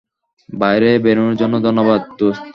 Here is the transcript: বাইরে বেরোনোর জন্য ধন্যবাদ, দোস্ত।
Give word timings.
বাইরে 0.49 0.89
বেরোনোর 1.03 1.35
জন্য 1.35 1.55
ধন্যবাদ, 1.63 2.01
দোস্ত। 2.19 2.45